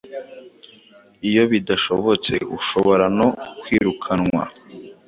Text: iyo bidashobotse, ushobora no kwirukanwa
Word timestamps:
iyo 1.29 1.43
bidashobotse, 1.51 2.33
ushobora 2.57 3.05
no 3.17 3.27
kwirukanwa 3.61 4.43